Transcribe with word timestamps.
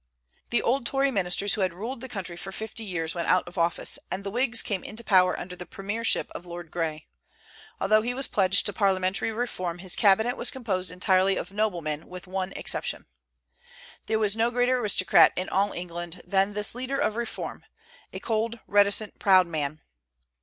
The 0.49 0.63
old 0.63 0.87
Tory 0.87 1.11
ministers 1.11 1.53
who 1.53 1.61
had 1.61 1.75
ruled 1.75 2.01
the 2.01 2.09
country 2.09 2.35
for 2.35 2.51
fifty 2.51 2.83
years 2.83 3.13
went 3.13 3.27
out 3.27 3.47
of 3.47 3.55
office, 3.55 3.99
and 4.11 4.23
the 4.23 4.31
Whigs 4.31 4.63
came 4.63 4.83
into 4.83 5.03
power 5.03 5.39
under 5.39 5.55
the 5.55 5.67
premiership 5.67 6.31
of 6.31 6.43
Lord 6.47 6.71
Grey. 6.71 7.05
Although 7.79 8.01
he 8.01 8.15
was 8.15 8.25
pledged 8.27 8.65
to 8.65 8.73
parliamentary 8.73 9.31
reform, 9.31 9.77
his 9.77 9.95
cabinet 9.95 10.37
was 10.37 10.49
composed 10.49 10.89
entirely 10.89 11.35
of 11.37 11.51
noblemen, 11.51 12.07
with 12.07 12.27
only 12.27 12.33
one 12.33 12.51
exception. 12.53 13.05
There 14.07 14.17
was 14.17 14.35
no 14.35 14.49
greater 14.49 14.79
aristocrat 14.79 15.33
in 15.35 15.49
all 15.49 15.71
England 15.71 16.23
than 16.25 16.53
this 16.53 16.73
leader 16.73 16.97
of 16.97 17.15
reform, 17.15 17.63
a 18.11 18.19
cold, 18.19 18.57
reticent, 18.65 19.19
proud 19.19 19.45
man. 19.45 19.81